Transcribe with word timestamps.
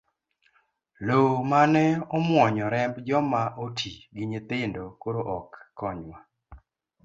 Loo 1.07 1.35
mane 1.51 1.83
omuonyo 2.17 2.65
remb 2.73 2.95
joma 3.07 3.41
oti 3.63 3.91
gi 4.15 4.23
nyithindo, 4.29 4.83
koro 5.01 5.21
ok 5.39 5.51
konywa. 5.79 6.17